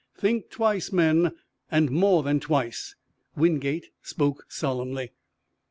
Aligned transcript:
Think 0.17 0.49
twice, 0.49 0.91
men, 0.91 1.33
and 1.69 1.91
more 1.91 2.23
than 2.23 2.39
twice!" 2.39 2.95
Wingate 3.35 3.91
spoke 4.01 4.45
solemnly. 4.49 5.11